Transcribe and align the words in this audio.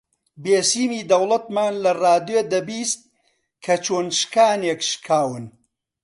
بێسیمی 0.43 1.07
دەوڵەتمان 1.11 1.73
لە 1.83 1.91
ڕادیۆ 2.01 2.41
دەبیست 2.51 3.01
کە 3.63 3.75
چۆن 3.85 4.07
شکانێک 4.19 4.79
شکاون 4.89 5.45